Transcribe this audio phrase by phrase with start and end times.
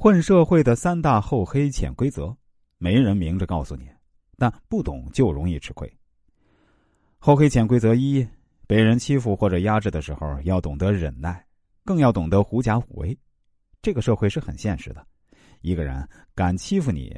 [0.00, 2.32] 混社会的三大厚黑潜规则，
[2.78, 3.88] 没人明着告诉你，
[4.36, 5.92] 但不懂就容易吃亏。
[7.18, 8.24] 厚黑潜规则一：
[8.68, 11.44] 被人欺负或者压制的时候，要懂得忍耐，
[11.84, 13.18] 更要懂得狐假虎威。
[13.82, 15.04] 这个社会是很现实的，
[15.62, 17.12] 一个人敢欺负你，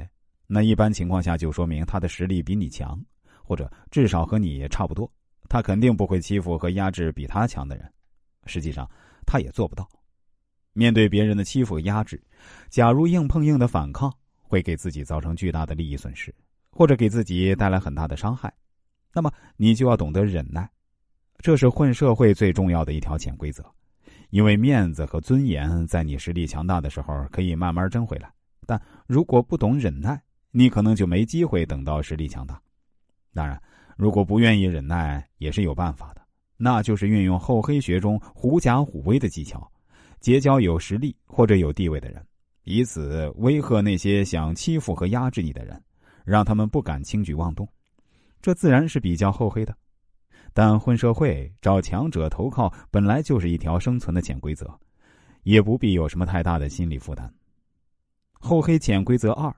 [0.46, 2.98] 那一般情况下就说明他的实力比你强，
[3.44, 5.12] 或者至少和你差不多。
[5.50, 7.92] 他肯定不会欺负和压制比他强的人，
[8.46, 8.90] 实际上
[9.26, 9.86] 他也做不到。
[10.72, 12.22] 面对别人的欺负和压制，
[12.68, 16.34] 假如硬碰硬的反抗，会给自己造成巨大的利益损失，
[16.70, 18.52] 或者给自己带来很大的伤害。
[19.12, 20.70] 那么你就要懂得忍耐，
[21.38, 23.64] 这是混社会最重要的一条潜规则。
[24.30, 28.32] 因为面子和尊严在你实力强大的时候可以慢慢争回来，
[28.64, 32.60] 但如果不懂忍耐，你可能就没机会等到实力强大。
[33.34, 33.60] 当然，
[33.96, 36.22] 如果不愿意忍耐，也是有办法的，
[36.56, 39.68] 那就是运用厚黑学中狐假虎威的技巧。
[40.20, 42.24] 结交有实力或者有地位的人，
[42.64, 45.82] 以此威吓那些想欺负和压制你的人，
[46.24, 47.66] 让他们不敢轻举妄动。
[48.42, 49.74] 这自然是比较厚黑的，
[50.52, 54.78] 但混社会找强者投靠本来就是一条生存的潜规则，
[55.42, 57.32] 也不必有什么太大的心理负担。
[58.32, 59.54] 厚黑潜规则二：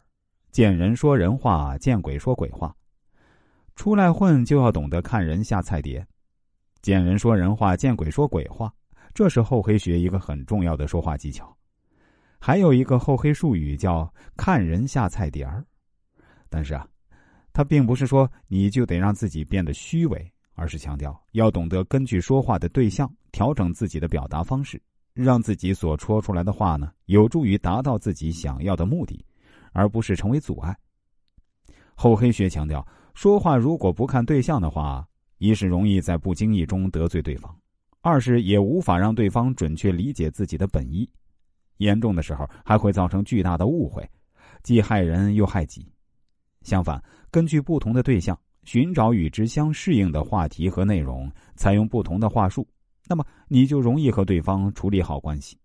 [0.51, 2.75] 见人说人话，见鬼说鬼话。
[3.75, 6.07] 出来混就要懂得看人下菜碟，
[6.83, 8.73] 见人说人话，见鬼说鬼话。
[9.15, 11.55] 这是厚黑学一个很重要的说话技巧，
[12.39, 15.65] 还有一个厚黑术语叫“看人下菜碟儿”。
[16.49, 16.87] 但是啊，
[17.53, 24.81] 它并不是说你就得让自己变得虚伪，而是强调要懂得根据说话的对象调整自己的表达方式，
[25.13, 29.25] 让自己所说出来的话呢有助于达到自己想要的目的，
[29.73, 30.75] 而不是成为阻碍。
[31.95, 37.55] 厚黑学强调，说话如果不看对象的话，一是容易在不经意中得罪对方。
[38.03, 41.09] 二是也无法让对方准确理解自己的本意，
[41.77, 44.07] 严重的时候还会造成巨大的误会，
[44.65, 45.89] 既害人又害己。
[46.63, 47.01] 相反，
[47.31, 52.67] 根据不同的对象，寻找与之相适应的话题和内容，采用不同的话术，
[53.07, 55.57] 那么你就容易和对方处理好关系。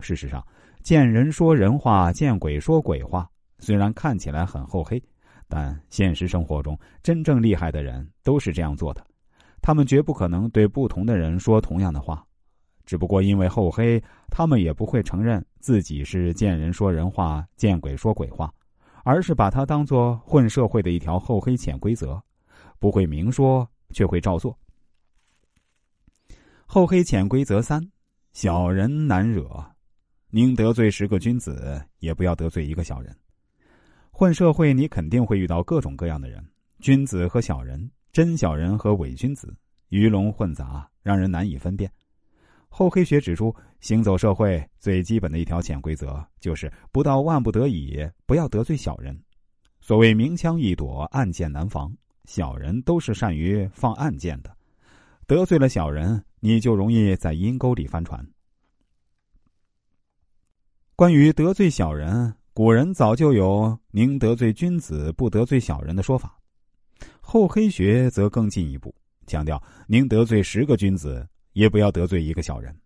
[0.00, 0.44] 事实上，
[0.82, 5.00] 见人说人话，见鬼说鬼话，虽然看起来很厚黑，
[5.48, 9.06] 但现实生活中真正厉害的人都是这样做的。
[9.62, 12.26] 他们绝不可能对不同的人说同样的话，
[12.86, 18.52] 只不过因为厚黑，他们也不会承认自己是见人说人话，见鬼说鬼话，
[19.04, 22.20] 而是把它当做混社会的一条厚黑潜规则，
[22.78, 24.58] 不会明说，却会照做。
[26.66, 27.80] 厚黑潜规则三：
[28.32, 29.64] 小人难惹，
[30.30, 33.14] 宁得罪十个君子，也不要得罪一个小人。
[34.10, 36.44] 混社会，你肯定会遇到各种各样的人，
[36.80, 37.90] 君子和小人。
[38.12, 39.54] 真小人和伪君子
[39.88, 41.90] 鱼龙混杂，让人难以分辨。
[42.68, 49.20] 厚黑学指出，行走社会最基本的一条潜规则就是：不到万不得已，不要得罪小人。
[49.80, 51.92] 所谓明枪易躲，暗箭难防，
[52.24, 54.56] 小人都是善于放暗箭的。
[55.26, 58.24] 得罪了小人，你就容易在阴沟里翻船。
[60.96, 66.39] 关于得罪小人，古人早就有“宁得罪君子，不得罪小人”的说法。
[67.32, 68.92] 厚黑学则更进一步，
[69.28, 72.76] 强调宁得罪十个君子，也不要得罪一个小人。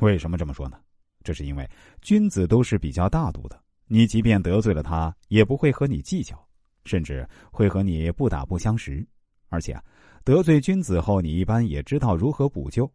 [0.00, 0.78] 为什么这么说呢？
[1.24, 1.66] 这是因为
[2.02, 6.38] 君子都是比较大度的，你即便得罪了他，也不会和你计较，
[6.84, 9.02] 甚至会和你不打不相识。
[9.48, 9.74] 而且，
[10.22, 12.92] 得罪君子后，你一般也知道如何补救。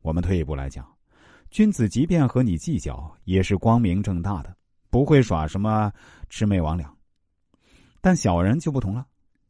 [0.00, 0.90] 我们退一步来讲，
[1.50, 4.56] 君子即便和你计较，也是光明正大的，
[4.88, 5.92] 不会耍什么
[6.30, 6.86] 魑魅魍魉。
[8.00, 9.06] 但小人就不同了。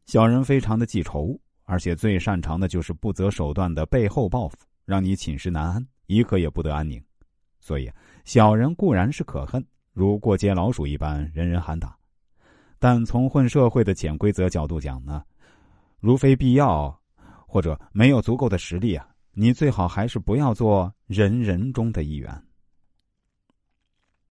[0.07, 7.03] 小人非常的记仇，而且最擅长的就是不择手段的背后报复，让你寝食难安，一刻也不得安宁。
[7.59, 7.91] 所以，
[8.23, 11.93] 小人固然是可恨，如过街老鼠一般，人人喊打。
[12.79, 15.21] 但从混社会的潜规则角度讲呢，
[15.99, 16.97] 如非必要，
[17.45, 22.46] 或者没有足够的实力啊，你最好还是不要做人人中的一员。